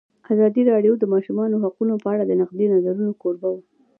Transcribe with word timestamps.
ازادي 0.33 0.61
راډیو 0.71 0.93
د 0.97 0.99
د 1.01 1.05
ماشومانو 1.13 1.61
حقونه 1.63 1.93
په 2.03 2.07
اړه 2.13 2.23
د 2.25 2.31
نقدي 2.41 2.65
نظرونو 2.73 3.11
کوربه 3.21 3.49
وه. 3.53 3.61